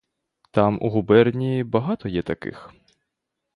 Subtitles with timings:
[0.51, 2.73] Там, у губернії, багато є таких.